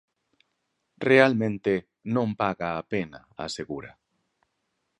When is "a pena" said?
2.79-3.19